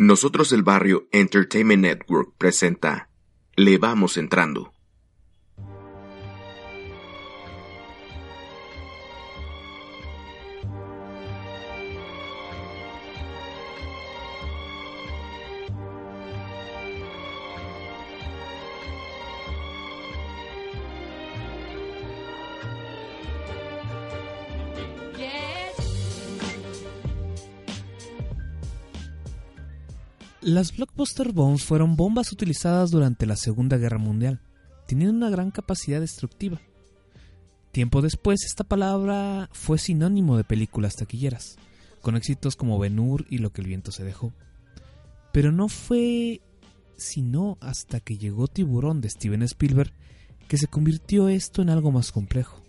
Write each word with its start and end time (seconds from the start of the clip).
nosotros 0.00 0.52
el 0.52 0.62
barrio 0.62 1.08
Entertainment 1.10 1.82
Network 1.82 2.34
presenta 2.38 3.08
Le 3.56 3.78
vamos 3.78 4.16
entrando. 4.16 4.72
Las 30.48 30.74
blockbuster 30.74 31.32
bombs 31.32 31.62
fueron 31.62 31.94
bombas 31.94 32.32
utilizadas 32.32 32.90
durante 32.90 33.26
la 33.26 33.36
Segunda 33.36 33.76
Guerra 33.76 33.98
Mundial, 33.98 34.40
teniendo 34.86 35.14
una 35.14 35.28
gran 35.28 35.50
capacidad 35.50 36.00
destructiva. 36.00 36.58
Tiempo 37.70 38.00
después, 38.00 38.46
esta 38.46 38.64
palabra 38.64 39.50
fue 39.52 39.76
sinónimo 39.76 40.38
de 40.38 40.44
películas 40.44 40.96
taquilleras, 40.96 41.58
con 42.00 42.16
éxitos 42.16 42.56
como 42.56 42.78
Ben 42.78 42.98
Hur 42.98 43.26
y 43.28 43.38
Lo 43.38 43.50
que 43.50 43.60
el 43.60 43.66
viento 43.66 43.92
se 43.92 44.04
dejó. 44.04 44.32
Pero 45.34 45.52
no 45.52 45.68
fue 45.68 46.40
sino 46.96 47.58
hasta 47.60 48.00
que 48.00 48.16
llegó 48.16 48.48
Tiburón 48.48 49.02
de 49.02 49.10
Steven 49.10 49.42
Spielberg 49.42 49.92
que 50.48 50.56
se 50.56 50.66
convirtió 50.66 51.28
esto 51.28 51.60
en 51.60 51.68
algo 51.68 51.92
más 51.92 52.10
complejo. 52.10 52.64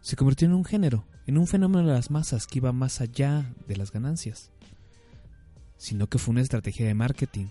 Se 0.00 0.14
convirtió 0.14 0.46
en 0.46 0.54
un 0.54 0.64
género, 0.64 1.04
en 1.26 1.38
un 1.38 1.48
fenómeno 1.48 1.88
de 1.88 1.94
las 1.94 2.12
masas 2.12 2.46
que 2.46 2.60
iba 2.60 2.70
más 2.70 3.00
allá 3.00 3.52
de 3.66 3.76
las 3.76 3.90
ganancias 3.90 4.52
sino 5.80 6.08
que 6.08 6.18
fue 6.18 6.32
una 6.32 6.42
estrategia 6.42 6.86
de 6.86 6.92
marketing 6.92 7.46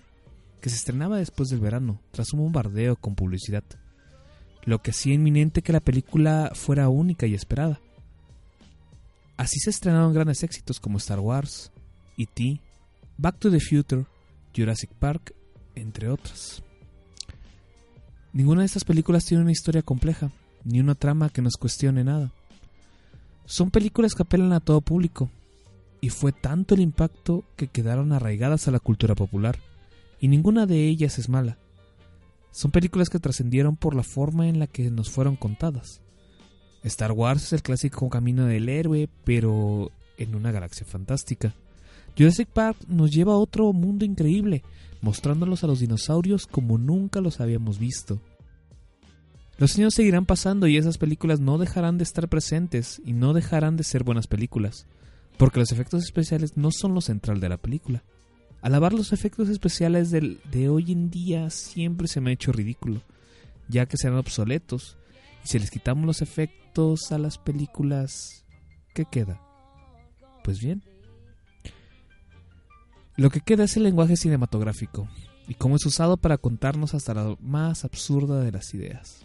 que 0.61 0.69
se 0.69 0.75
estrenaba 0.75 1.17
después 1.17 1.49
del 1.49 1.61
verano, 1.61 1.99
tras 2.11 2.31
un 2.31 2.41
bombardeo 2.41 2.95
con 2.95 3.15
publicidad, 3.15 3.63
lo 4.65 4.83
que 4.83 4.91
hacía 4.91 5.15
inminente 5.15 5.63
que 5.63 5.73
la 5.73 5.79
película 5.79 6.51
fuera 6.53 6.89
única 6.89 7.25
y 7.25 7.33
esperada. 7.33 7.81
Así 9.35 9.59
se 9.59 9.71
estrenaron 9.71 10.13
grandes 10.13 10.43
éxitos 10.43 10.79
como 10.79 10.99
Star 10.99 11.19
Wars, 11.19 11.71
E.T., 12.17 12.61
Back 13.17 13.39
to 13.39 13.49
the 13.49 13.59
Future, 13.59 14.05
Jurassic 14.55 14.91
Park, 14.91 15.33
entre 15.73 16.07
otras. 16.07 16.61
Ninguna 18.31 18.61
de 18.61 18.67
estas 18.67 18.83
películas 18.83 19.25
tiene 19.25 19.41
una 19.41 19.51
historia 19.51 19.81
compleja, 19.81 20.31
ni 20.63 20.79
una 20.79 20.93
trama 20.93 21.29
que 21.29 21.41
nos 21.41 21.55
cuestione 21.57 22.03
nada. 22.03 22.31
Son 23.45 23.71
películas 23.71 24.13
que 24.13 24.21
apelan 24.21 24.53
a 24.53 24.59
todo 24.59 24.81
público, 24.81 25.31
y 26.01 26.09
fue 26.09 26.31
tanto 26.31 26.75
el 26.75 26.81
impacto 26.81 27.43
que 27.55 27.67
quedaron 27.67 28.11
arraigadas 28.11 28.67
a 28.67 28.71
la 28.71 28.79
cultura 28.79 29.15
popular, 29.15 29.59
y 30.19 30.27
ninguna 30.27 30.65
de 30.65 30.87
ellas 30.87 31.19
es 31.19 31.29
mala. 31.29 31.57
Son 32.51 32.71
películas 32.71 33.09
que 33.09 33.19
trascendieron 33.19 33.75
por 33.75 33.95
la 33.95 34.03
forma 34.03 34.47
en 34.47 34.59
la 34.59 34.67
que 34.67 34.89
nos 34.89 35.09
fueron 35.09 35.35
contadas. 35.35 36.01
Star 36.83 37.11
Wars 37.11 37.43
es 37.43 37.53
el 37.53 37.61
clásico 37.61 38.09
camino 38.09 38.45
del 38.45 38.69
héroe, 38.69 39.09
pero 39.23 39.91
en 40.17 40.35
una 40.35 40.51
galaxia 40.51 40.85
fantástica. 40.85 41.53
Jurassic 42.17 42.49
Park 42.49 42.77
nos 42.87 43.11
lleva 43.11 43.33
a 43.33 43.37
otro 43.37 43.71
mundo 43.73 44.03
increíble, 44.05 44.63
mostrándolos 45.01 45.63
a 45.63 45.67
los 45.67 45.79
dinosaurios 45.79 46.47
como 46.47 46.77
nunca 46.77 47.21
los 47.21 47.39
habíamos 47.39 47.79
visto. 47.79 48.19
Los 49.57 49.77
años 49.77 49.93
seguirán 49.93 50.25
pasando 50.25 50.67
y 50.67 50.77
esas 50.77 50.97
películas 50.97 51.41
no 51.41 51.57
dejarán 51.57 51.97
de 51.97 52.05
estar 52.05 52.29
presentes 52.29 53.01
y 53.05 53.11
no 53.11 53.33
dejarán 53.33 53.75
de 53.75 53.83
ser 53.83 54.03
buenas 54.03 54.27
películas 54.27 54.87
porque 55.39 55.59
los 55.61 55.71
efectos 55.71 56.03
especiales 56.03 56.57
no 56.57 56.69
son 56.69 56.93
lo 56.93 56.99
central 56.99 57.39
de 57.39 57.47
la 57.47 57.55
película. 57.55 58.03
Alabar 58.61 58.91
los 58.91 59.13
efectos 59.13 59.47
especiales 59.47 60.11
de 60.11 60.69
hoy 60.69 60.91
en 60.91 61.09
día 61.09 61.49
siempre 61.49 62.09
se 62.09 62.19
me 62.19 62.29
ha 62.29 62.33
hecho 62.33 62.51
ridículo, 62.51 63.01
ya 63.69 63.85
que 63.85 63.95
serán 63.95 64.17
obsoletos, 64.17 64.97
y 65.45 65.47
si 65.47 65.57
les 65.57 65.71
quitamos 65.71 66.05
los 66.05 66.21
efectos 66.21 67.13
a 67.13 67.17
las 67.17 67.37
películas, 67.37 68.43
¿qué 68.93 69.05
queda? 69.05 69.41
Pues 70.43 70.59
bien. 70.59 70.83
Lo 73.15 73.29
que 73.29 73.39
queda 73.39 73.63
es 73.63 73.77
el 73.77 73.83
lenguaje 73.83 74.17
cinematográfico, 74.17 75.07
y 75.47 75.53
cómo 75.53 75.77
es 75.77 75.85
usado 75.85 76.17
para 76.17 76.37
contarnos 76.37 76.93
hasta 76.93 77.13
la 77.13 77.37
más 77.39 77.85
absurda 77.85 78.41
de 78.41 78.51
las 78.51 78.73
ideas. 78.73 79.23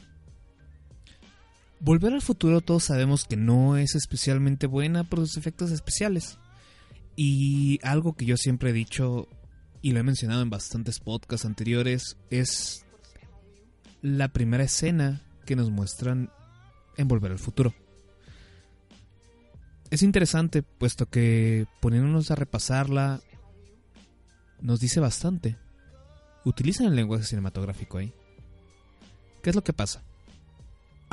Volver 1.84 2.14
al 2.14 2.22
futuro 2.22 2.62
todos 2.62 2.84
sabemos 2.84 3.26
que 3.26 3.36
no 3.36 3.76
es 3.76 3.94
especialmente 3.94 4.66
buena 4.66 5.04
por 5.04 5.18
sus 5.18 5.36
efectos 5.36 5.70
especiales. 5.70 6.38
Y 7.14 7.78
algo 7.82 8.14
que 8.14 8.24
yo 8.24 8.38
siempre 8.38 8.70
he 8.70 8.72
dicho 8.72 9.28
y 9.82 9.92
lo 9.92 10.00
he 10.00 10.02
mencionado 10.02 10.40
en 10.40 10.48
bastantes 10.48 10.98
podcasts 10.98 11.44
anteriores 11.44 12.16
es 12.30 12.86
la 14.00 14.28
primera 14.28 14.64
escena 14.64 15.20
que 15.44 15.56
nos 15.56 15.70
muestran 15.70 16.30
en 16.96 17.06
Volver 17.06 17.32
al 17.32 17.38
futuro. 17.38 17.74
Es 19.90 20.02
interesante 20.02 20.62
puesto 20.62 21.04
que 21.04 21.66
poniéndonos 21.82 22.30
a 22.30 22.34
repasarla 22.34 23.20
nos 24.58 24.80
dice 24.80 25.00
bastante. 25.00 25.58
Utilizan 26.46 26.86
el 26.86 26.96
lenguaje 26.96 27.24
cinematográfico 27.24 27.98
ahí. 27.98 28.14
¿Qué 29.42 29.50
es 29.50 29.56
lo 29.56 29.62
que 29.62 29.74
pasa? 29.74 30.02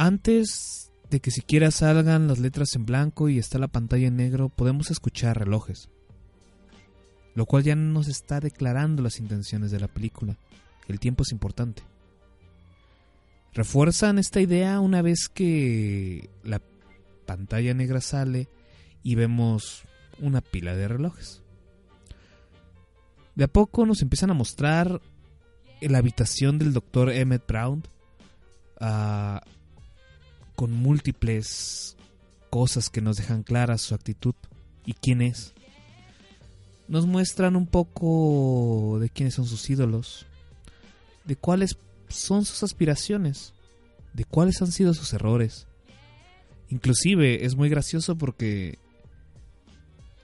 Antes 0.03 0.91
de 1.11 1.19
que 1.19 1.29
siquiera 1.29 1.69
salgan 1.69 2.27
las 2.27 2.39
letras 2.39 2.75
en 2.75 2.87
blanco 2.87 3.29
y 3.29 3.37
está 3.37 3.59
la 3.59 3.67
pantalla 3.67 4.07
en 4.07 4.15
negro, 4.15 4.49
podemos 4.49 4.89
escuchar 4.89 5.37
relojes. 5.37 5.89
Lo 7.35 7.45
cual 7.45 7.61
ya 7.61 7.75
nos 7.75 8.07
está 8.07 8.39
declarando 8.39 9.03
las 9.03 9.19
intenciones 9.19 9.69
de 9.69 9.79
la 9.79 9.87
película. 9.87 10.39
El 10.87 10.99
tiempo 10.99 11.21
es 11.21 11.31
importante. 11.31 11.83
Refuerzan 13.53 14.17
esta 14.17 14.41
idea 14.41 14.79
una 14.79 15.03
vez 15.03 15.29
que 15.31 16.31
la 16.43 16.63
pantalla 17.27 17.75
negra 17.75 18.01
sale 18.01 18.47
y 19.03 19.13
vemos 19.13 19.83
una 20.19 20.41
pila 20.41 20.75
de 20.75 20.87
relojes. 20.87 21.43
De 23.35 23.43
a 23.43 23.47
poco 23.47 23.85
nos 23.85 24.01
empiezan 24.01 24.31
a 24.31 24.33
mostrar 24.33 24.99
la 25.79 25.99
habitación 25.99 26.57
del 26.57 26.73
doctor 26.73 27.11
Emmett 27.11 27.45
Brown, 27.45 27.83
a 28.79 29.43
con 30.61 30.73
múltiples 30.73 31.97
cosas 32.51 32.91
que 32.91 33.01
nos 33.01 33.17
dejan 33.17 33.41
claras 33.41 33.81
su 33.81 33.95
actitud 33.95 34.35
y 34.85 34.93
quién 34.93 35.23
es. 35.23 35.55
Nos 36.87 37.07
muestran 37.07 37.55
un 37.55 37.65
poco 37.65 38.99
de 38.99 39.09
quiénes 39.09 39.33
son 39.33 39.47
sus 39.47 39.67
ídolos, 39.71 40.27
de 41.25 41.35
cuáles 41.35 41.75
son 42.09 42.45
sus 42.45 42.61
aspiraciones, 42.61 43.55
de 44.13 44.23
cuáles 44.23 44.61
han 44.61 44.71
sido 44.71 44.93
sus 44.93 45.11
errores. 45.13 45.65
Inclusive 46.69 47.43
es 47.43 47.55
muy 47.55 47.67
gracioso 47.67 48.15
porque 48.15 48.77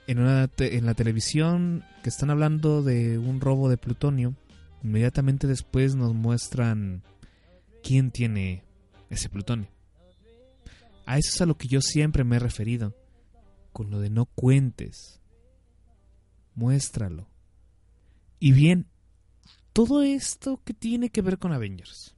en, 0.06 0.20
una 0.20 0.48
en 0.58 0.86
la 0.86 0.94
televisión 0.94 1.82
que 2.04 2.10
están 2.10 2.30
hablando 2.30 2.84
de 2.84 3.18
un 3.18 3.40
robo 3.40 3.68
de 3.68 3.76
plutonio, 3.76 4.36
inmediatamente 4.84 5.48
después 5.48 5.96
nos 5.96 6.14
muestran 6.14 7.02
quién 7.82 8.12
tiene 8.12 8.62
ese 9.10 9.28
plutonio. 9.28 9.76
A 11.08 11.16
eso 11.16 11.30
es 11.30 11.40
a 11.40 11.46
lo 11.46 11.56
que 11.56 11.68
yo 11.68 11.80
siempre 11.80 12.22
me 12.22 12.36
he 12.36 12.38
referido, 12.38 12.94
con 13.72 13.90
lo 13.90 13.98
de 13.98 14.10
no 14.10 14.26
cuentes. 14.26 15.22
Muéstralo. 16.54 17.30
Y 18.38 18.52
bien, 18.52 18.90
todo 19.72 20.02
esto 20.02 20.60
que 20.66 20.74
tiene 20.74 21.08
que 21.08 21.22
ver 21.22 21.38
con 21.38 21.54
Avengers. 21.54 22.14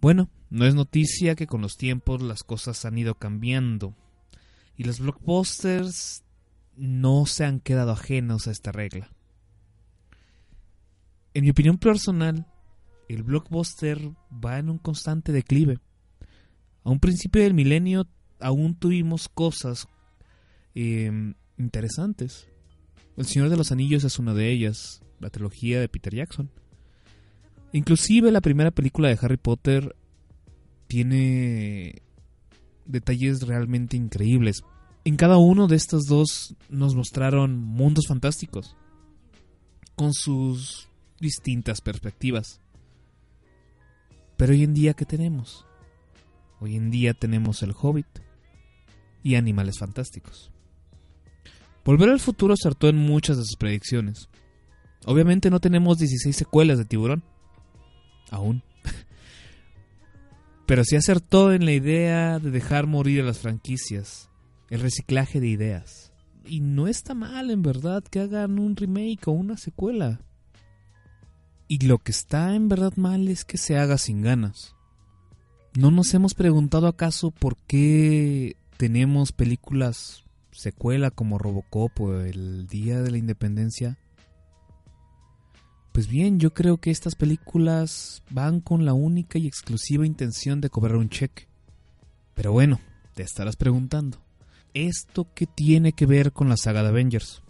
Bueno, 0.00 0.30
no 0.48 0.64
es 0.64 0.76
noticia 0.76 1.34
que 1.34 1.48
con 1.48 1.60
los 1.60 1.76
tiempos 1.76 2.22
las 2.22 2.44
cosas 2.44 2.84
han 2.84 2.96
ido 2.96 3.16
cambiando 3.16 3.96
y 4.76 4.84
los 4.84 5.00
blockbusters 5.00 6.22
no 6.76 7.26
se 7.26 7.44
han 7.44 7.58
quedado 7.58 7.90
ajenos 7.90 8.46
a 8.46 8.52
esta 8.52 8.70
regla. 8.70 9.10
En 11.34 11.42
mi 11.42 11.50
opinión 11.50 11.78
personal, 11.78 12.46
el 13.08 13.24
blockbuster 13.24 14.12
va 14.32 14.60
en 14.60 14.70
un 14.70 14.78
constante 14.78 15.32
declive. 15.32 15.80
A 16.84 16.90
un 16.90 17.00
principio 17.00 17.42
del 17.42 17.54
milenio 17.54 18.06
aún 18.40 18.74
tuvimos 18.74 19.28
cosas 19.28 19.86
em, 20.74 21.34
interesantes. 21.58 22.48
El 23.16 23.26
Señor 23.26 23.48
de 23.48 23.56
los 23.56 23.72
Anillos 23.72 24.04
es 24.04 24.18
una 24.18 24.34
de 24.34 24.50
ellas, 24.50 25.02
la 25.20 25.30
trilogía 25.30 25.80
de 25.80 25.88
Peter 25.88 26.14
Jackson. 26.14 26.50
Inclusive 27.72 28.30
la 28.32 28.40
primera 28.40 28.70
película 28.70 29.08
de 29.08 29.18
Harry 29.20 29.36
Potter 29.36 29.94
tiene 30.86 32.02
detalles 32.86 33.42
realmente 33.42 33.96
increíbles. 33.96 34.62
En 35.04 35.16
cada 35.16 35.36
uno 35.36 35.68
de 35.68 35.76
estos 35.76 36.04
dos 36.04 36.54
nos 36.70 36.94
mostraron 36.94 37.58
mundos 37.58 38.06
fantásticos, 38.08 38.76
con 39.94 40.14
sus 40.14 40.88
distintas 41.20 41.80
perspectivas. 41.80 42.60
Pero 44.36 44.52
hoy 44.52 44.62
en 44.62 44.74
día, 44.74 44.94
¿qué 44.94 45.04
tenemos? 45.04 45.67
Hoy 46.60 46.76
en 46.76 46.90
día 46.90 47.14
tenemos 47.14 47.62
el 47.62 47.72
Hobbit 47.72 48.06
y 49.22 49.36
animales 49.36 49.78
fantásticos. 49.78 50.50
Volver 51.84 52.10
al 52.10 52.20
futuro 52.20 52.54
acertó 52.54 52.88
en 52.88 52.96
muchas 52.96 53.36
de 53.36 53.44
sus 53.44 53.56
predicciones. 53.56 54.28
Obviamente 55.06 55.50
no 55.50 55.60
tenemos 55.60 55.98
16 55.98 56.36
secuelas 56.36 56.78
de 56.78 56.84
tiburón. 56.84 57.22
Aún. 58.30 58.62
Pero 60.66 60.84
sí 60.84 60.96
acertó 60.96 61.52
en 61.52 61.64
la 61.64 61.72
idea 61.72 62.38
de 62.38 62.50
dejar 62.50 62.86
morir 62.86 63.22
a 63.22 63.24
las 63.24 63.38
franquicias. 63.38 64.28
El 64.68 64.80
reciclaje 64.80 65.40
de 65.40 65.48
ideas. 65.48 66.12
Y 66.44 66.60
no 66.60 66.88
está 66.88 67.14
mal, 67.14 67.50
en 67.50 67.62
verdad, 67.62 68.02
que 68.02 68.20
hagan 68.20 68.58
un 68.58 68.76
remake 68.76 69.26
o 69.26 69.30
una 69.30 69.56
secuela. 69.56 70.20
Y 71.68 71.86
lo 71.86 71.98
que 71.98 72.10
está 72.10 72.54
en 72.54 72.68
verdad 72.68 72.94
mal 72.96 73.28
es 73.28 73.44
que 73.44 73.58
se 73.58 73.78
haga 73.78 73.98
sin 73.98 74.22
ganas. 74.22 74.74
¿No 75.78 75.92
nos 75.92 76.12
hemos 76.12 76.34
preguntado 76.34 76.88
acaso 76.88 77.30
por 77.30 77.56
qué 77.56 78.56
tenemos 78.78 79.30
películas 79.30 80.24
secuela 80.50 81.12
como 81.12 81.38
Robocop 81.38 82.00
o 82.00 82.20
El 82.20 82.66
Día 82.66 83.00
de 83.00 83.12
la 83.12 83.18
Independencia? 83.18 83.96
Pues 85.92 86.08
bien, 86.08 86.40
yo 86.40 86.52
creo 86.52 86.78
que 86.78 86.90
estas 86.90 87.14
películas 87.14 88.24
van 88.28 88.60
con 88.60 88.86
la 88.86 88.92
única 88.92 89.38
y 89.38 89.46
exclusiva 89.46 90.04
intención 90.04 90.60
de 90.60 90.68
cobrar 90.68 90.96
un 90.96 91.10
cheque. 91.10 91.46
Pero 92.34 92.50
bueno, 92.50 92.80
te 93.14 93.22
estarás 93.22 93.54
preguntando, 93.54 94.18
¿esto 94.74 95.28
qué 95.32 95.46
tiene 95.46 95.92
que 95.92 96.06
ver 96.06 96.32
con 96.32 96.48
la 96.48 96.56
saga 96.56 96.82
de 96.82 96.88
Avengers? 96.88 97.40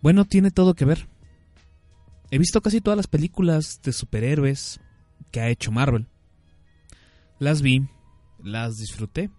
Bueno, 0.00 0.24
tiene 0.24 0.50
todo 0.50 0.72
que 0.72 0.86
ver. 0.86 1.08
He 2.30 2.38
visto 2.38 2.62
casi 2.62 2.80
todas 2.80 2.96
las 2.96 3.06
películas 3.06 3.82
de 3.82 3.92
superhéroes 3.92 4.80
que 5.30 5.42
ha 5.42 5.50
hecho 5.50 5.70
Marvel. 5.70 6.06
Las 7.40 7.62
vi, 7.62 7.88
las 8.44 8.76
disfruté, 8.76 9.30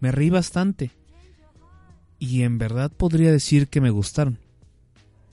me 0.00 0.12
reí 0.12 0.28
bastante 0.28 0.90
y 2.18 2.42
en 2.42 2.58
verdad 2.58 2.92
podría 2.92 3.32
decir 3.32 3.68
que 3.68 3.80
me 3.80 3.88
gustaron. 3.88 4.38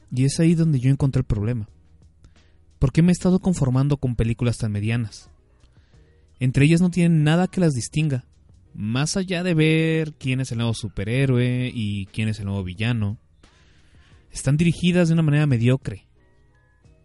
Y 0.09 0.23
es 0.23 0.39
ahí 0.39 0.55
donde 0.55 0.79
yo 0.79 0.89
encontré 0.89 1.19
el 1.19 1.25
problema. 1.25 1.67
¿Por 2.79 2.93
qué 2.93 3.01
me 3.01 3.11
he 3.11 3.11
estado 3.11 3.39
conformando 3.39 3.97
con 3.97 4.15
películas 4.15 4.59
tan 4.59 4.71
medianas? 4.71 5.29
Entre 6.39 6.63
ellas 6.63 6.79
no 6.79 6.89
tienen 6.89 7.25
nada 7.25 7.49
que 7.49 7.59
las 7.59 7.73
distinga, 7.73 8.23
más 8.73 9.17
allá 9.17 9.43
de 9.43 9.53
ver 9.53 10.13
quién 10.13 10.39
es 10.39 10.53
el 10.53 10.59
nuevo 10.59 10.73
superhéroe 10.73 11.69
y 11.73 12.05
quién 12.13 12.29
es 12.29 12.39
el 12.39 12.45
nuevo 12.45 12.63
villano. 12.63 13.17
Están 14.31 14.55
dirigidas 14.55 15.09
de 15.09 15.15
una 15.15 15.23
manera 15.23 15.47
mediocre, 15.47 16.07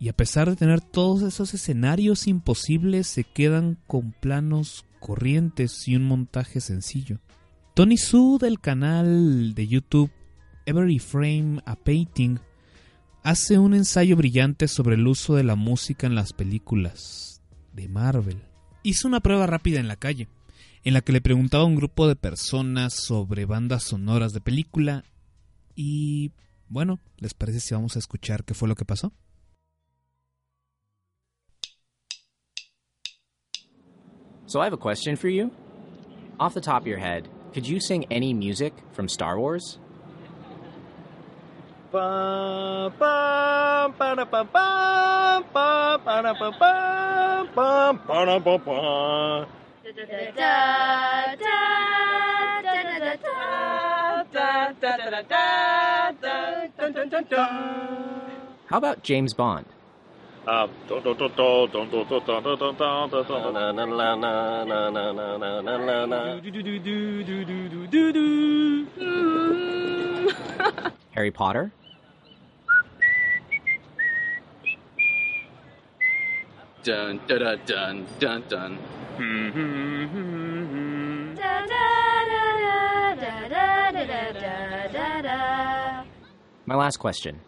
y 0.01 0.09
a 0.09 0.13
pesar 0.13 0.49
de 0.49 0.57
tener 0.57 0.81
todos 0.81 1.23
esos 1.23 1.55
escenarios 1.55 2.27
imposibles, 2.27 3.07
se 3.07 3.25
quedan 3.25 3.79
con 3.87 4.13
planos 4.13 4.85
corrientes 5.01 5.89
y 5.89 5.97
un 5.97 6.05
montaje 6.05 6.61
sencillo. 6.61 7.19
Tony 7.75 7.97
Su 7.97 8.39
del 8.41 8.61
canal 8.61 9.55
de 9.55 9.67
YouTube 9.67 10.11
Every 10.67 10.99
Frame 10.99 11.61
a 11.65 11.77
Painting 11.77 12.39
hace 13.23 13.59
un 13.59 13.75
ensayo 13.75 14.17
brillante 14.17 14.69
sobre 14.69 14.97
el 14.97 15.07
uso 15.07 15.35
de 15.35 15.45
la 15.45 15.55
música 15.55 16.07
en 16.07 16.15
las 16.15 16.33
películas 16.33 17.43
de 17.73 17.89
Marvel. 17.89 18.43
Hizo 18.83 19.09
una 19.09 19.21
prueba 19.21 19.47
rápida 19.47 19.81
en 19.81 19.89
la 19.89 19.97
calle, 19.97 20.29
en 20.85 20.95
la 20.95 21.01
que 21.01 21.13
le 21.13 21.21
preguntaba 21.21 21.65
a 21.65 21.67
un 21.67 21.77
grupo 21.77 22.07
de 22.07 22.17
personas 22.17 22.95
sobre 22.95 23.45
bandas 23.47 23.85
sonoras 23.85 24.33
de 24.33 24.41
película 24.41 25.05
y 25.75 26.33
bueno, 26.69 27.01
¿les 27.17 27.35
parece 27.35 27.61
si 27.61 27.75
vamos 27.75 27.97
a 27.97 27.99
escuchar 27.99 28.45
qué 28.45 28.55
fue 28.55 28.69
lo 28.69 28.75
que 28.75 28.85
pasó? 28.85 29.13
So 34.49 34.61
I 34.63 34.65
have 34.65 34.73
a 34.73 34.79
question 34.79 35.15
for 35.15 35.29
you. 35.29 35.51
Off 36.41 36.55
the 36.55 36.63
top 36.63 36.81
of 36.83 36.87
your 36.89 36.97
head, 36.97 37.29
could 37.53 37.69
you 37.69 37.81
sing 37.81 38.07
any 38.11 38.33
music 38.33 38.73
from 38.93 39.07
Star 39.07 39.39
Wars? 39.39 39.79
How 58.71 58.79
about 58.79 59.03
James 59.03 59.35
Bond? 59.35 59.67
Harry 71.15 71.31
Potter? 71.31 71.71
Dun 76.83 77.21
dun 77.27 77.61
dun 77.67 78.07
dun. 78.49 78.79
My 86.65 86.75
last 86.75 86.97
question. 86.97 87.43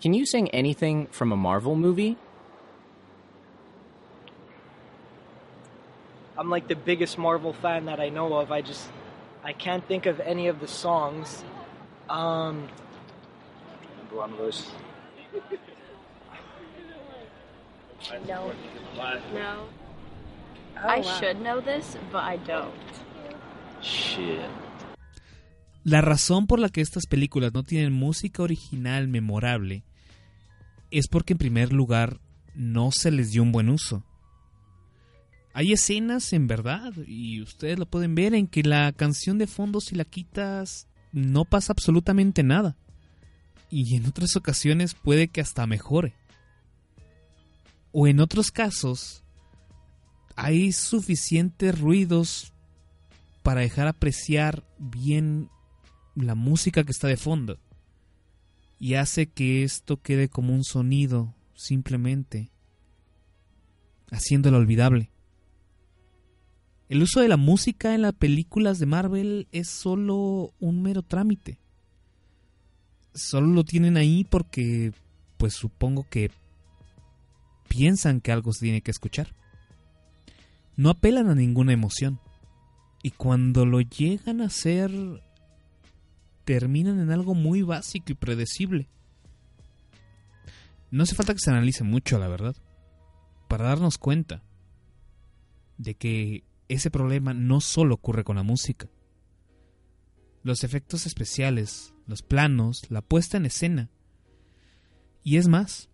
Can 0.00 0.14
you 0.14 0.26
sing 0.26 0.50
anything 0.50 1.06
from 1.08 1.32
a 1.32 1.36
Marvel 1.36 1.74
movie? 1.74 2.16
I'm 6.38 6.50
like 6.50 6.68
the 6.68 6.76
biggest 6.76 7.16
Marvel 7.16 7.52
fan 7.54 7.86
that 7.86 7.98
I 7.98 8.10
know 8.10 8.34
of. 8.34 8.52
I 8.52 8.60
just 8.60 8.88
I 9.42 9.52
can't 9.52 9.86
think 9.88 10.06
of 10.06 10.20
any 10.20 10.48
of 10.48 10.60
the 10.60 10.68
songs. 10.68 11.44
Um 12.10 12.68
one 14.10 14.32
of 14.32 14.38
those. 14.38 14.70
No. 18.26 18.52
No. 19.34 19.66
Oh, 20.78 20.88
I 20.88 21.00
wow. 21.00 21.02
should 21.02 21.40
know 21.40 21.60
this, 21.60 21.96
but 22.12 22.22
I 22.22 22.36
don't. 22.38 22.72
Shit. 23.82 24.50
La 25.86 26.00
razón 26.00 26.48
por 26.48 26.58
la 26.58 26.68
que 26.68 26.80
estas 26.80 27.06
películas 27.06 27.54
no 27.54 27.62
tienen 27.62 27.92
música 27.92 28.42
original 28.42 29.06
memorable 29.06 29.84
es 30.90 31.06
porque 31.06 31.34
en 31.34 31.38
primer 31.38 31.72
lugar 31.72 32.18
no 32.56 32.90
se 32.90 33.12
les 33.12 33.30
dio 33.30 33.44
un 33.44 33.52
buen 33.52 33.68
uso. 33.68 34.04
Hay 35.54 35.72
escenas 35.72 36.32
en 36.32 36.48
verdad, 36.48 36.92
y 37.06 37.40
ustedes 37.40 37.78
lo 37.78 37.86
pueden 37.86 38.16
ver, 38.16 38.34
en 38.34 38.48
que 38.48 38.64
la 38.64 38.90
canción 38.90 39.38
de 39.38 39.46
fondo 39.46 39.80
si 39.80 39.94
la 39.94 40.04
quitas 40.04 40.88
no 41.12 41.44
pasa 41.44 41.72
absolutamente 41.72 42.42
nada. 42.42 42.76
Y 43.70 43.94
en 43.94 44.06
otras 44.06 44.34
ocasiones 44.34 44.94
puede 44.94 45.28
que 45.28 45.40
hasta 45.40 45.68
mejore. 45.68 46.16
O 47.92 48.08
en 48.08 48.18
otros 48.18 48.50
casos 48.50 49.22
hay 50.34 50.72
suficientes 50.72 51.78
ruidos 51.78 52.52
para 53.44 53.60
dejar 53.60 53.86
apreciar 53.86 54.64
bien 54.80 55.48
la 56.16 56.34
música 56.34 56.82
que 56.82 56.92
está 56.92 57.08
de 57.08 57.16
fondo 57.16 57.58
y 58.78 58.94
hace 58.94 59.26
que 59.26 59.62
esto 59.62 60.00
quede 60.00 60.28
como 60.28 60.54
un 60.54 60.64
sonido 60.64 61.34
simplemente 61.54 62.50
haciéndolo 64.10 64.58
olvidable. 64.58 65.10
El 66.88 67.02
uso 67.02 67.20
de 67.20 67.28
la 67.28 67.36
música 67.36 67.94
en 67.94 68.02
las 68.02 68.14
películas 68.14 68.78
de 68.78 68.86
Marvel 68.86 69.48
es 69.50 69.68
solo 69.68 70.54
un 70.60 70.82
mero 70.82 71.02
trámite. 71.02 71.58
Solo 73.14 73.48
lo 73.48 73.64
tienen 73.64 73.96
ahí 73.96 74.24
porque 74.24 74.92
pues 75.36 75.54
supongo 75.54 76.06
que 76.08 76.30
piensan 77.68 78.20
que 78.20 78.30
algo 78.30 78.52
se 78.52 78.66
tiene 78.66 78.82
que 78.82 78.90
escuchar. 78.90 79.34
No 80.76 80.90
apelan 80.90 81.28
a 81.28 81.34
ninguna 81.34 81.72
emoción. 81.72 82.20
Y 83.02 83.10
cuando 83.10 83.66
lo 83.66 83.80
llegan 83.80 84.40
a 84.40 84.46
hacer, 84.46 84.90
terminan 86.46 87.00
en 87.00 87.10
algo 87.10 87.34
muy 87.34 87.60
básico 87.62 88.12
y 88.12 88.14
predecible. 88.14 88.88
No 90.92 91.02
hace 91.02 91.16
falta 91.16 91.34
que 91.34 91.40
se 91.40 91.50
analice 91.50 91.82
mucho, 91.82 92.18
la 92.18 92.28
verdad, 92.28 92.54
para 93.48 93.66
darnos 93.66 93.98
cuenta 93.98 94.44
de 95.76 95.96
que 95.96 96.44
ese 96.68 96.90
problema 96.90 97.34
no 97.34 97.60
solo 97.60 97.96
ocurre 97.96 98.24
con 98.24 98.36
la 98.36 98.44
música. 98.44 98.88
los 100.44 100.62
efectos 100.62 101.06
especiales, 101.06 101.92
los 102.06 102.22
planos, 102.22 102.88
la 102.88 103.02
puesta 103.02 103.36
en 103.36 103.46
escena. 103.46 103.90
Y 105.24 105.38
es 105.38 105.48
más, 105.48 105.90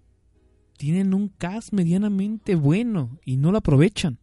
tienen 0.77 1.15
un 1.15 1.29
cast 1.29 1.73
medianamente 1.73 2.55
bueno 2.55 3.19
y 3.25 3.39
no 3.39 3.51
lo 3.51 3.57
aprovechan. 3.57 4.19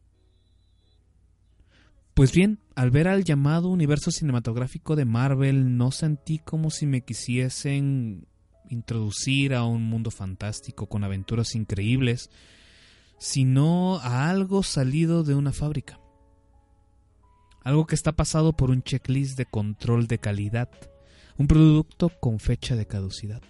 Pues 2.19 2.33
bien, 2.33 2.59
al 2.75 2.91
ver 2.91 3.07
al 3.07 3.23
llamado 3.23 3.69
universo 3.69 4.11
cinematográfico 4.11 4.97
de 4.97 5.05
Marvel, 5.05 5.77
no 5.77 5.89
sentí 5.89 6.38
como 6.38 6.69
si 6.69 6.85
me 6.85 6.99
quisiesen 6.99 8.27
introducir 8.69 9.53
a 9.53 9.63
un 9.63 9.83
mundo 9.83 10.11
fantástico 10.11 10.89
con 10.89 11.05
aventuras 11.05 11.55
increíbles, 11.55 12.29
sino 13.19 13.99
a 13.99 14.29
algo 14.29 14.63
salido 14.63 15.23
de 15.23 15.33
una 15.33 15.53
fábrica. 15.53 16.01
Algo 17.63 17.88
que 17.88 17.95
está 17.95 18.11
pasado 18.11 18.51
por 18.51 18.69
un 18.69 18.83
checklist 18.83 19.38
de 19.38 19.45
control 19.45 20.07
de 20.07 20.19
calidad, 20.19 20.69
un 21.38 21.47
producto 21.47 22.11
con 22.19 22.39
fecha 22.39 22.75
de 22.75 22.85
caducidad. 22.85 23.41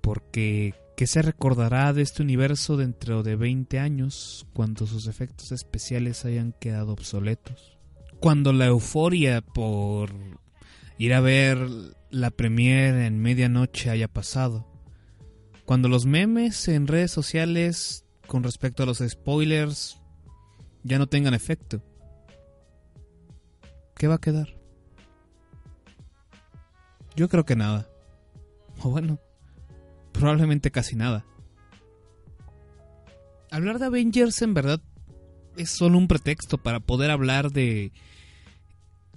Porque, 0.00 0.74
¿qué 0.98 1.06
se 1.06 1.22
recordará 1.22 1.92
de 1.92 2.02
este 2.02 2.24
universo 2.24 2.76
dentro 2.76 3.22
de 3.22 3.36
20 3.36 3.78
años 3.78 4.48
cuando 4.52 4.84
sus 4.84 5.06
efectos 5.06 5.52
especiales 5.52 6.24
hayan 6.24 6.52
quedado 6.58 6.92
obsoletos? 6.92 7.78
Cuando 8.18 8.52
la 8.52 8.66
euforia 8.66 9.40
por 9.40 10.10
ir 10.98 11.14
a 11.14 11.20
ver 11.20 11.56
la 12.10 12.32
premiere 12.32 13.06
en 13.06 13.20
medianoche 13.20 13.90
haya 13.90 14.08
pasado. 14.08 14.66
Cuando 15.64 15.88
los 15.88 16.04
memes 16.04 16.66
en 16.66 16.88
redes 16.88 17.12
sociales 17.12 18.04
con 18.26 18.42
respecto 18.42 18.82
a 18.82 18.86
los 18.86 18.98
spoilers 18.98 20.00
ya 20.82 20.98
no 20.98 21.06
tengan 21.06 21.32
efecto. 21.32 21.80
¿Qué 23.94 24.08
va 24.08 24.16
a 24.16 24.20
quedar? 24.20 24.48
Yo 27.14 27.28
creo 27.28 27.44
que 27.44 27.54
nada. 27.54 27.88
O 28.82 28.90
bueno, 28.90 29.20
probablemente 30.18 30.70
casi 30.70 30.96
nada. 30.96 31.24
Hablar 33.50 33.78
de 33.78 33.86
Avengers 33.86 34.42
en 34.42 34.52
verdad 34.52 34.80
es 35.56 35.70
solo 35.70 35.96
un 35.96 36.08
pretexto 36.08 36.58
para 36.58 36.80
poder 36.80 37.10
hablar 37.10 37.50
de 37.50 37.92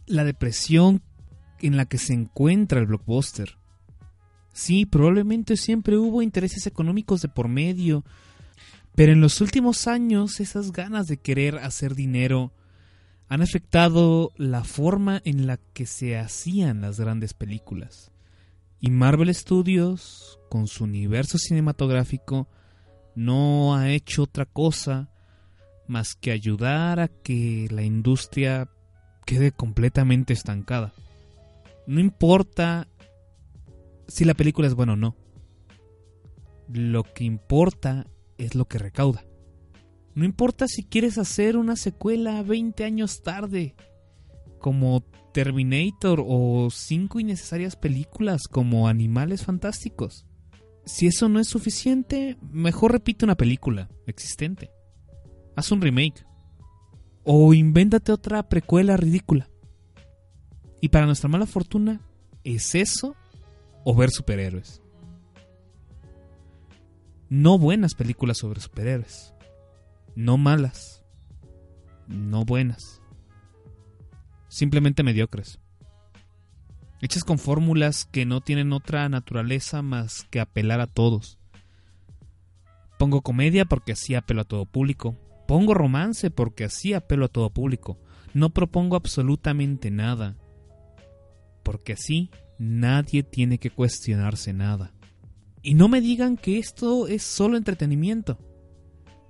la 0.05 0.23
depresión 0.23 1.01
en 1.59 1.77
la 1.77 1.85
que 1.85 1.97
se 1.97 2.13
encuentra 2.13 2.79
el 2.79 2.85
blockbuster. 2.85 3.57
Sí, 4.53 4.85
probablemente 4.85 5.57
siempre 5.57 5.97
hubo 5.97 6.21
intereses 6.21 6.67
económicos 6.67 7.21
de 7.21 7.29
por 7.29 7.47
medio, 7.47 8.03
pero 8.95 9.13
en 9.13 9.21
los 9.21 9.41
últimos 9.41 9.87
años 9.87 10.39
esas 10.39 10.71
ganas 10.71 11.07
de 11.07 11.17
querer 11.17 11.57
hacer 11.57 11.95
dinero 11.95 12.53
han 13.27 13.41
afectado 13.41 14.31
la 14.35 14.63
forma 14.63 15.21
en 15.23 15.47
la 15.47 15.57
que 15.57 15.85
se 15.85 16.17
hacían 16.17 16.81
las 16.81 16.99
grandes 16.99 17.33
películas. 17.33 18.10
Y 18.81 18.89
Marvel 18.89 19.33
Studios, 19.33 20.39
con 20.49 20.65
su 20.67 20.85
universo 20.85 21.37
cinematográfico, 21.37 22.49
no 23.13 23.75
ha 23.75 23.91
hecho 23.91 24.23
otra 24.23 24.45
cosa 24.45 25.11
más 25.87 26.15
que 26.15 26.31
ayudar 26.31 26.99
a 26.99 27.07
que 27.07 27.67
la 27.69 27.83
industria 27.83 28.69
quede 29.25 29.51
completamente 29.51 30.33
estancada. 30.33 30.93
No 31.85 31.99
importa 31.99 32.87
si 34.07 34.25
la 34.25 34.33
película 34.33 34.67
es 34.67 34.73
buena 34.73 34.93
o 34.93 34.95
no. 34.95 35.15
Lo 36.67 37.03
que 37.03 37.23
importa 37.23 38.07
es 38.39 38.55
lo 38.55 38.65
que 38.65 38.79
recauda. 38.79 39.23
No 40.15 40.25
importa 40.25 40.67
si 40.67 40.83
quieres 40.83 41.19
hacer 41.19 41.55
una 41.55 41.75
secuela 41.75 42.41
20 42.41 42.83
años 42.83 43.21
tarde, 43.21 43.75
como 44.61 45.03
Terminator 45.33 46.23
o 46.25 46.69
cinco 46.71 47.19
innecesarias 47.19 47.75
películas 47.75 48.43
como 48.49 48.87
Animales 48.87 49.43
Fantásticos. 49.43 50.25
Si 50.85 51.07
eso 51.07 51.29
no 51.29 51.39
es 51.39 51.47
suficiente, 51.47 52.37
mejor 52.41 52.93
repite 52.93 53.25
una 53.25 53.35
película 53.35 53.89
existente. 54.07 54.71
Haz 55.55 55.71
un 55.71 55.81
remake. 55.81 56.25
O 57.23 57.53
invéntate 57.53 58.11
otra 58.11 58.47
precuela 58.49 58.97
ridícula. 58.97 59.49
Y 60.81 60.89
para 60.89 61.05
nuestra 61.05 61.29
mala 61.29 61.45
fortuna, 61.45 62.01
¿es 62.43 62.73
eso 62.73 63.15
o 63.83 63.95
ver 63.95 64.09
superhéroes? 64.09 64.81
No 67.29 67.57
buenas 67.57 67.93
películas 67.93 68.39
sobre 68.39 68.59
superhéroes. 68.59 69.33
No 70.15 70.37
malas. 70.37 71.03
No 72.07 72.43
buenas. 72.43 73.00
Simplemente 74.51 75.01
mediocres. 75.01 75.59
Hechas 77.01 77.23
con 77.23 77.39
fórmulas 77.39 78.03
que 78.03 78.25
no 78.25 78.41
tienen 78.41 78.73
otra 78.73 79.07
naturaleza 79.07 79.81
más 79.81 80.27
que 80.29 80.41
apelar 80.41 80.81
a 80.81 80.87
todos. 80.87 81.39
Pongo 82.99 83.21
comedia 83.21 83.63
porque 83.63 83.93
así 83.93 84.13
apelo 84.13 84.41
a 84.41 84.43
todo 84.43 84.65
público. 84.65 85.17
Pongo 85.47 85.73
romance 85.73 86.31
porque 86.31 86.65
así 86.65 86.93
apelo 86.93 87.27
a 87.27 87.29
todo 87.29 87.49
público. 87.49 87.97
No 88.33 88.49
propongo 88.49 88.97
absolutamente 88.97 89.89
nada 89.89 90.35
porque 91.63 91.93
así 91.93 92.29
nadie 92.59 93.23
tiene 93.23 93.57
que 93.57 93.69
cuestionarse 93.69 94.51
nada. 94.51 94.91
Y 95.61 95.75
no 95.75 95.87
me 95.87 96.01
digan 96.01 96.35
que 96.35 96.59
esto 96.59 97.07
es 97.07 97.23
solo 97.23 97.55
entretenimiento, 97.55 98.37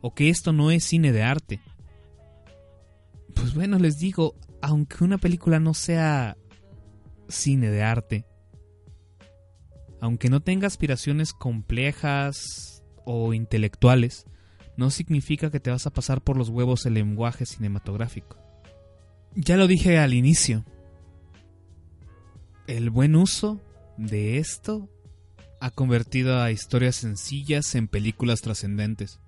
o 0.01 0.15
que 0.15 0.29
esto 0.29 0.51
no 0.51 0.71
es 0.71 0.83
cine 0.83 1.11
de 1.11 1.21
arte. 1.21 1.59
Pues 3.35 3.53
bueno, 3.53 3.77
les 3.77 3.99
digo, 3.99 4.35
aunque 4.61 5.03
una 5.03 5.17
película 5.17 5.59
no 5.59 5.73
sea 5.73 6.37
cine 7.27 7.69
de 7.69 7.83
arte, 7.83 8.25
aunque 9.99 10.29
no 10.29 10.41
tenga 10.41 10.67
aspiraciones 10.67 11.33
complejas 11.33 12.83
o 13.05 13.33
intelectuales, 13.33 14.25
no 14.77 14.89
significa 14.89 15.51
que 15.51 15.59
te 15.59 15.69
vas 15.71 15.85
a 15.85 15.91
pasar 15.91 16.21
por 16.21 16.37
los 16.37 16.49
huevos 16.49 16.85
el 16.85 16.95
lenguaje 16.95 17.45
cinematográfico. 17.45 18.37
Ya 19.35 19.57
lo 19.57 19.67
dije 19.67 19.99
al 19.99 20.13
inicio, 20.13 20.65
el 22.67 22.89
buen 22.89 23.15
uso 23.15 23.61
de 23.97 24.37
esto 24.37 24.89
ha 25.59 25.69
convertido 25.69 26.41
a 26.41 26.51
historias 26.51 26.95
sencillas 26.95 27.75
en 27.75 27.87
películas 27.87 28.41
trascendentes. 28.41 29.19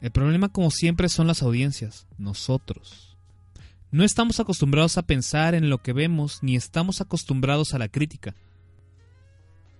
El 0.00 0.10
problema 0.10 0.48
como 0.48 0.70
siempre 0.70 1.08
son 1.08 1.26
las 1.26 1.42
audiencias, 1.42 2.06
nosotros. 2.18 3.16
No 3.90 4.04
estamos 4.04 4.40
acostumbrados 4.40 4.98
a 4.98 5.02
pensar 5.02 5.54
en 5.54 5.68
lo 5.68 5.78
que 5.78 5.92
vemos 5.92 6.38
ni 6.42 6.56
estamos 6.56 7.00
acostumbrados 7.00 7.74
a 7.74 7.78
la 7.78 7.88
crítica. 7.88 8.34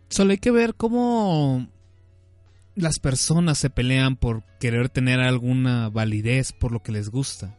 Solo 0.09 0.33
hay 0.33 0.39
que 0.39 0.51
ver 0.51 0.75
cómo 0.75 1.69
las 2.75 2.99
personas 2.99 3.59
se 3.59 3.71
pelean 3.71 4.17
por 4.17 4.43
querer 4.59 4.89
tener 4.89 5.21
alguna 5.21 5.89
validez 5.89 6.53
por 6.53 6.73
lo 6.73 6.83
que 6.83 6.93
les 6.93 7.09
gusta 7.09 7.57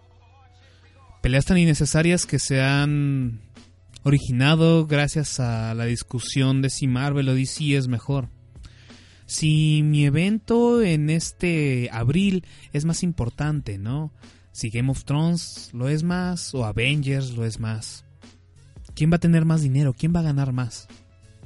peleas 1.22 1.46
tan 1.46 1.58
innecesarias 1.58 2.26
que 2.26 2.40
se 2.40 2.62
han 2.62 3.42
originado 4.04 4.88
gracias 4.88 5.40
a 5.40 5.74
la 5.76 5.86
discusión 5.86 6.62
de 6.62 6.72
si 6.72 6.88
Marvel 6.88 7.30
o 7.30 7.36
DC 7.36 7.78
es 7.78 7.88
mejor. 7.88 8.30
Si 9.32 9.82
mi 9.82 10.04
evento 10.04 10.82
en 10.82 11.10
este 11.10 11.88
abril 11.94 12.44
es 12.74 12.84
más 12.84 13.02
importante, 13.02 13.78
¿no? 13.78 14.12
Si 14.52 14.70
Game 14.70 14.92
of 14.92 15.06
Thrones 15.06 15.70
lo 15.72 15.88
es 15.88 16.04
más 16.04 16.54
o 16.54 16.66
Avengers 16.66 17.32
lo 17.32 17.46
es 17.46 17.58
más. 17.58 18.04
¿Quién 18.94 19.10
va 19.10 19.16
a 19.16 19.22
tener 19.22 19.46
más 19.46 19.62
dinero? 19.62 19.94
¿Quién 19.94 20.14
va 20.14 20.20
a 20.20 20.24
ganar 20.24 20.52
más? 20.52 20.90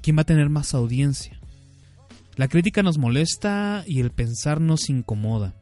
¿Quién 0.02 0.18
va 0.18 0.24
a 0.24 0.26
tener 0.26 0.50
más 0.50 0.74
audiencia? 0.74 1.40
La 2.38 2.48
crítica 2.48 2.82
nos 2.82 2.98
molesta 2.98 3.84
y 3.86 4.00
el 4.00 4.10
pensar 4.10 4.60
nos 4.60 4.90
incomoda. 4.90 5.54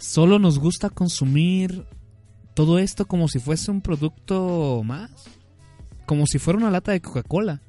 Solo 0.00 0.40
nos 0.40 0.58
gusta 0.58 0.90
consumir 0.90 1.86
todo 2.54 2.80
esto 2.80 3.06
como 3.06 3.28
si 3.28 3.38
fuese 3.38 3.70
un 3.70 3.82
producto 3.82 4.82
más. 4.84 5.12
Como 6.06 6.26
si 6.26 6.40
fuera 6.40 6.58
una 6.58 6.72
lata 6.72 6.90
de 6.90 7.00
Coca-Cola, 7.00 7.62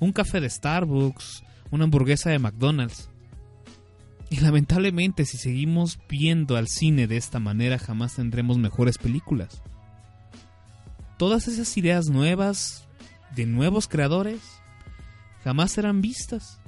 un 0.00 0.12
café 0.12 0.40
de 0.40 0.48
Starbucks, 0.48 1.44
una 1.70 1.84
hamburguesa 1.84 2.30
de 2.30 2.38
McDonald's. 2.38 3.08
Y 4.30 4.40
lamentablemente 4.40 5.24
si 5.24 5.38
seguimos 5.38 5.98
viendo 6.08 6.56
al 6.56 6.68
cine 6.68 7.06
de 7.06 7.16
esta 7.16 7.38
manera 7.38 7.78
jamás 7.78 8.16
tendremos 8.16 8.58
mejores 8.58 8.98
películas. 8.98 9.62
Todas 11.16 11.48
esas 11.48 11.76
ideas 11.76 12.08
nuevas, 12.08 12.86
de 13.34 13.46
nuevos 13.46 13.88
creadores, 13.88 14.40
jamás 15.42 15.72
serán 15.72 16.00
vistas. 16.00 16.60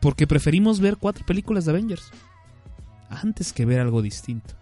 Porque 0.00 0.26
preferimos 0.26 0.80
ver 0.80 0.96
cuatro 0.96 1.24
películas 1.24 1.64
de 1.64 1.70
Avengers 1.70 2.10
antes 3.08 3.52
que 3.52 3.64
ver 3.64 3.80
algo 3.80 4.02
distinto 4.02 4.54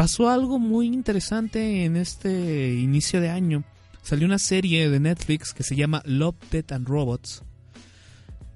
pasó 0.00 0.30
algo 0.30 0.58
muy 0.58 0.86
interesante 0.86 1.84
en 1.84 1.94
este 1.94 2.72
inicio 2.72 3.20
de 3.20 3.28
año. 3.28 3.64
Salió 4.00 4.24
una 4.24 4.38
serie 4.38 4.88
de 4.88 4.98
Netflix 4.98 5.52
que 5.52 5.62
se 5.62 5.76
llama 5.76 6.00
Love, 6.06 6.36
Death 6.50 6.72
and 6.72 6.88
Robots. 6.88 7.42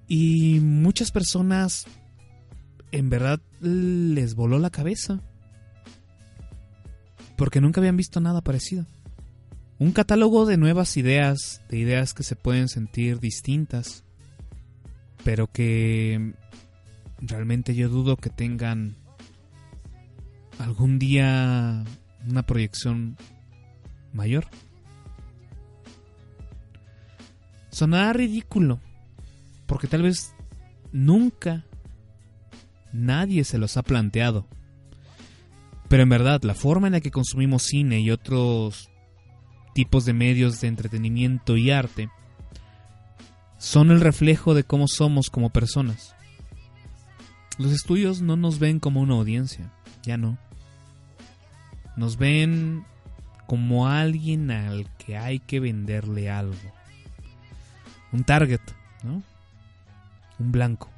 Y 0.06 0.60
muchas 0.60 1.10
personas 1.10 1.86
en 2.92 3.10
verdad 3.10 3.40
les 3.60 4.34
voló 4.34 4.58
la 4.58 4.70
cabeza. 4.70 5.20
porque 7.36 7.60
nunca 7.60 7.80
habían 7.80 7.96
visto 7.96 8.20
nada 8.20 8.40
parecido. 8.42 8.86
Un 9.78 9.92
catálogo 9.92 10.46
de 10.46 10.56
nuevas 10.56 10.96
ideas, 10.96 11.62
de 11.68 11.78
ideas 11.78 12.14
que 12.14 12.22
se 12.22 12.36
pueden 12.36 12.68
sentir 12.68 13.18
distintas, 13.18 14.04
pero 15.24 15.50
que 15.50 16.34
realmente 17.20 17.74
yo 17.74 17.88
dudo 17.88 18.16
que 18.16 18.30
tengan 18.30 18.96
algún 20.58 20.98
día 20.98 21.84
una 22.28 22.42
proyección 22.44 23.16
mayor. 24.12 24.46
Sonará 27.70 28.12
ridículo, 28.12 28.80
porque 29.66 29.86
tal 29.86 30.02
vez 30.02 30.34
nunca 30.92 31.64
nadie 32.92 33.44
se 33.44 33.58
los 33.58 33.76
ha 33.76 33.82
planteado. 33.82 34.46
Pero 35.88 36.02
en 36.02 36.08
verdad, 36.08 36.42
la 36.42 36.54
forma 36.54 36.86
en 36.86 36.94
la 36.94 37.00
que 37.00 37.10
consumimos 37.10 37.64
cine 37.64 38.00
y 38.00 38.10
otros 38.10 38.90
tipos 39.74 40.04
de 40.04 40.12
medios 40.12 40.60
de 40.60 40.68
entretenimiento 40.68 41.56
y 41.56 41.70
arte 41.70 42.08
son 43.58 43.90
el 43.90 44.00
reflejo 44.00 44.54
de 44.54 44.64
cómo 44.64 44.88
somos 44.88 45.30
como 45.30 45.50
personas. 45.50 46.14
Los 47.58 47.72
estudios 47.72 48.20
no 48.20 48.36
nos 48.36 48.58
ven 48.58 48.80
como 48.80 49.00
una 49.00 49.14
audiencia, 49.14 49.72
ya 50.02 50.16
no. 50.16 50.38
Nos 51.96 52.16
ven 52.16 52.84
como 53.46 53.88
alguien 53.88 54.50
al 54.50 54.88
que 54.96 55.16
hay 55.16 55.38
que 55.38 55.60
venderle 55.60 56.30
algo. 56.30 56.56
Un 58.12 58.24
target, 58.24 58.60
¿no? 59.02 59.22
Un 60.38 60.52
blanco. 60.52 60.90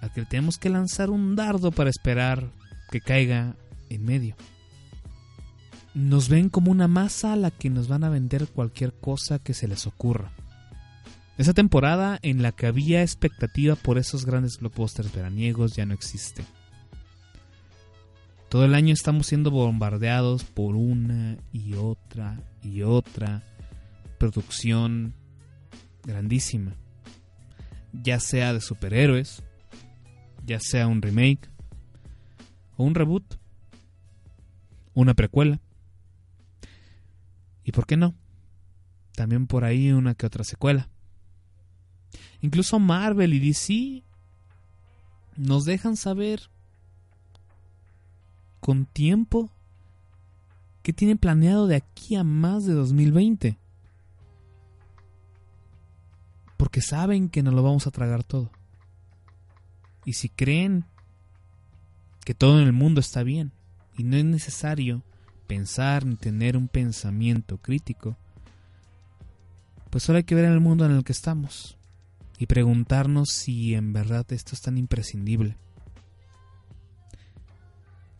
Al 0.00 0.12
que 0.12 0.24
tenemos 0.24 0.58
que 0.58 0.70
lanzar 0.70 1.10
un 1.10 1.36
dardo 1.36 1.70
para 1.70 1.90
esperar 1.90 2.50
que 2.90 3.00
caiga 3.00 3.56
en 3.88 4.04
medio. 4.04 4.36
Nos 5.94 6.28
ven 6.28 6.48
como 6.48 6.70
una 6.70 6.88
masa 6.88 7.32
a 7.32 7.36
la 7.36 7.50
que 7.50 7.70
nos 7.70 7.88
van 7.88 8.04
a 8.04 8.08
vender 8.08 8.48
cualquier 8.48 8.92
cosa 8.92 9.38
que 9.38 9.54
se 9.54 9.68
les 9.68 9.86
ocurra. 9.86 10.32
Esa 11.36 11.52
temporada 11.52 12.18
en 12.22 12.42
la 12.42 12.52
que 12.52 12.66
había 12.66 13.02
expectativa 13.02 13.74
por 13.74 13.98
esos 13.98 14.24
grandes 14.24 14.58
blockbusters 14.58 15.12
veraniegos 15.12 15.74
ya 15.74 15.86
no 15.86 15.94
existe. 15.94 16.44
Todo 18.48 18.64
el 18.64 18.74
año 18.74 18.94
estamos 18.94 19.26
siendo 19.26 19.50
bombardeados 19.50 20.44
por 20.44 20.76
una 20.76 21.36
y 21.52 21.74
otra 21.74 22.40
y 22.62 22.82
otra 22.82 23.42
producción 24.18 25.14
grandísima. 26.04 26.76
Ya 28.02 28.20
sea 28.20 28.52
de 28.52 28.60
superhéroes, 28.60 29.42
ya 30.44 30.60
sea 30.60 30.86
un 30.86 31.00
remake, 31.00 31.48
o 32.76 32.84
un 32.84 32.94
reboot, 32.94 33.38
una 34.94 35.14
precuela. 35.14 35.60
¿Y 37.64 37.72
por 37.72 37.86
qué 37.86 37.96
no? 37.96 38.14
También 39.14 39.46
por 39.46 39.64
ahí 39.64 39.92
una 39.92 40.14
que 40.14 40.26
otra 40.26 40.44
secuela. 40.44 40.88
Incluso 42.40 42.78
Marvel 42.78 43.32
y 43.32 43.38
DC 43.38 44.02
nos 45.36 45.64
dejan 45.64 45.96
saber 45.96 46.50
con 48.60 48.86
tiempo 48.86 49.50
qué 50.82 50.92
tienen 50.92 51.18
planeado 51.18 51.66
de 51.66 51.76
aquí 51.76 52.16
a 52.16 52.24
más 52.24 52.66
de 52.66 52.74
2020. 52.74 53.58
Porque 56.64 56.80
saben 56.80 57.28
que 57.28 57.42
nos 57.42 57.52
lo 57.52 57.62
vamos 57.62 57.86
a 57.86 57.90
tragar 57.90 58.24
todo. 58.24 58.50
Y 60.06 60.14
si 60.14 60.30
creen 60.30 60.86
que 62.24 62.32
todo 62.32 62.58
en 62.58 62.64
el 62.64 62.72
mundo 62.72 63.02
está 63.02 63.22
bien 63.22 63.52
y 63.98 64.02
no 64.02 64.16
es 64.16 64.24
necesario 64.24 65.02
pensar 65.46 66.06
ni 66.06 66.16
tener 66.16 66.56
un 66.56 66.68
pensamiento 66.68 67.58
crítico, 67.58 68.16
pues 69.90 70.04
solo 70.04 70.16
hay 70.16 70.24
que 70.24 70.34
ver 70.34 70.46
el 70.46 70.58
mundo 70.58 70.86
en 70.86 70.92
el 70.92 71.04
que 71.04 71.12
estamos 71.12 71.76
y 72.38 72.46
preguntarnos 72.46 73.28
si 73.28 73.74
en 73.74 73.92
verdad 73.92 74.24
esto 74.32 74.54
es 74.54 74.62
tan 74.62 74.78
imprescindible. 74.78 75.58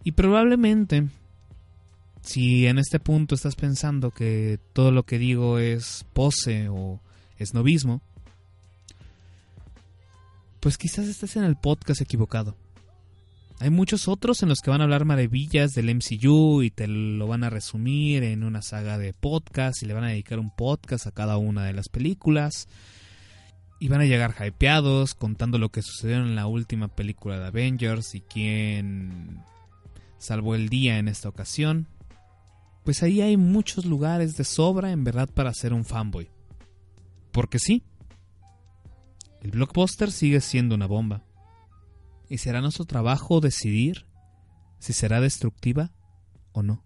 Y 0.03 0.13
probablemente, 0.13 1.09
si 2.21 2.67
en 2.67 2.79
este 2.79 3.01
punto 3.01 3.37
estás 3.37 3.57
pensando 3.57 4.11
que 4.11 4.61
todo 4.75 4.91
lo 4.91 5.05
que 5.05 5.19
digo 5.19 5.59
es 5.59 6.05
pose 6.13 6.69
o 6.69 7.01
esnovismo, 7.39 8.03
pues 10.65 10.79
quizás 10.79 11.07
estés 11.09 11.37
en 11.37 11.45
el 11.45 11.57
podcast 11.57 12.01
equivocado. 12.01 12.57
Hay 13.61 13.69
muchos 13.69 14.09
otros 14.09 14.43
en 14.43 14.49
los 14.49 14.61
que 14.61 14.71
van 14.71 14.81
a 14.81 14.85
hablar 14.85 15.05
maravillas 15.05 15.73
del 15.73 15.95
MCU 15.95 16.63
y 16.63 16.71
te 16.71 16.89
lo 16.89 17.27
van 17.27 17.45
a 17.45 17.51
resumir 17.51 18.23
en 18.23 18.43
una 18.43 18.63
saga 18.63 18.97
de 18.97 19.13
podcast 19.13 19.83
y 19.83 19.87
le 19.87 19.93
van 19.93 20.05
a 20.05 20.09
dedicar 20.09 20.39
un 20.39 20.51
podcast 20.51 21.07
a 21.07 21.11
cada 21.11 21.37
una 21.37 21.67
de 21.67 21.75
las 21.75 21.91
películas. 21.91 22.67
Y 23.79 23.89
van 23.89 24.01
a 24.01 24.07
llegar 24.07 24.35
hypeados 24.43 25.15
contando 25.15 25.59
lo 25.59 25.69
que 25.69 25.83
sucedió 25.83 26.17
en 26.17 26.35
la 26.35 26.47
última 26.47 26.89
película 26.89 27.39
de 27.39 27.47
Avengers 27.47 28.15
y 28.15 28.23
quién 28.23 29.43
salvó 30.17 30.55
el 30.55 30.71
día 30.71 30.97
en 30.97 31.09
esta 31.09 31.29
ocasión. 31.29 31.89
Pues 32.85 33.03
ahí 33.03 33.21
hay 33.21 33.37
muchos 33.37 33.85
lugares 33.85 34.39
de 34.39 34.45
sobra 34.45 34.93
en 34.93 35.05
verdad 35.05 35.29
para 35.29 35.53
ser 35.53 35.75
un 35.75 35.85
fanboy. 35.85 36.31
Porque 37.33 37.59
sí, 37.59 37.83
el 39.45 39.51
blockbuster 39.51 40.11
sigue 40.11 40.41
siendo 40.41 40.75
una 40.75 40.87
bomba 40.87 41.23
y 42.31 42.39
será 42.39 42.63
nuestro 42.63 42.87
trabajo 42.87 43.41
decidir 43.41 44.07
si 44.79 44.95
será 44.95 45.21
destructiva 45.21 45.93
o 46.53 46.63
no. 46.63 46.83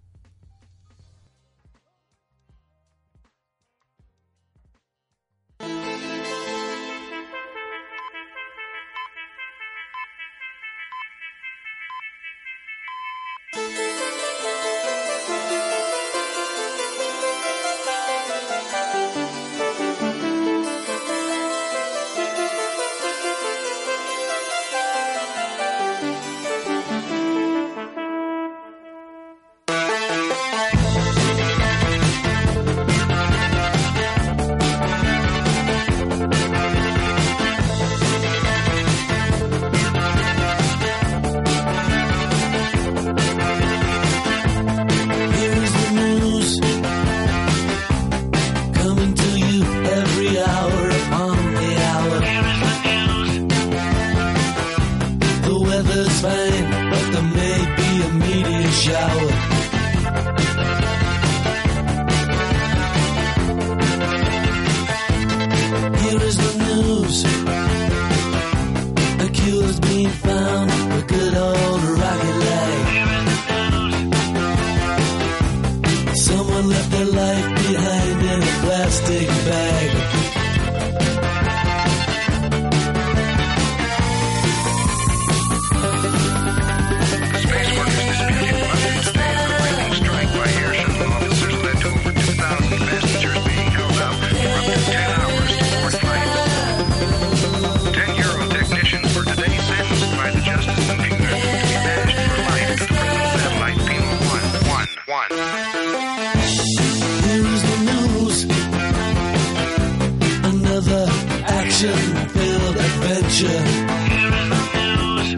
future. 113.38 113.62
The 113.98 114.60
news. 114.74 115.28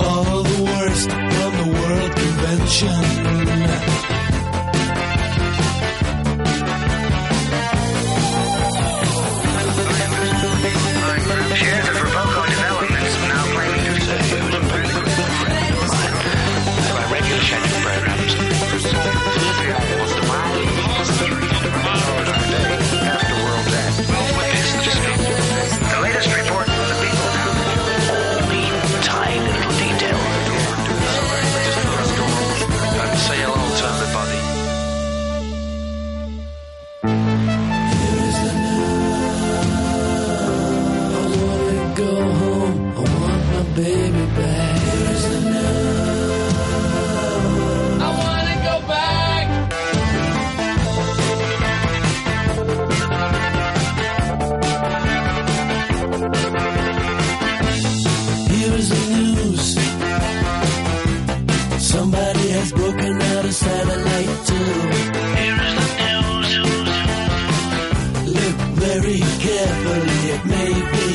All 0.00 0.42
the 0.42 0.62
worst 0.64 1.10
from 1.10 1.52
the 1.56 1.68
World 1.80 2.12
Convention. 2.16 3.15
Very 69.00 69.18
carefully, 69.18 70.30
it 70.30 70.44
may 70.46 70.72
be 70.72 71.05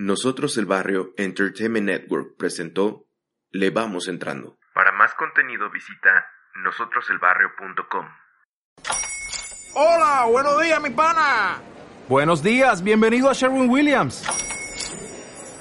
Nosotros 0.00 0.56
el 0.56 0.64
Barrio 0.64 1.12
Entertainment 1.18 1.86
Network 1.86 2.38
presentó 2.38 3.04
Le 3.50 3.68
Vamos 3.68 4.08
Entrando. 4.08 4.58
Para 4.72 4.92
más 4.92 5.12
contenido 5.12 5.70
visita 5.70 6.26
nosotroselbarrio.com. 6.54 8.06
Hola, 9.74 10.24
buenos 10.24 10.62
días, 10.62 10.80
mi 10.80 10.88
pana. 10.88 11.60
Buenos 12.08 12.42
días, 12.42 12.82
bienvenido 12.82 13.28
a 13.28 13.34
Sherwin 13.34 13.68
Williams. 13.68 14.24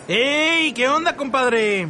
¡Ey! 0.07 0.73
¿Qué 0.73 0.87
onda, 0.87 1.17
compadre? 1.17 1.89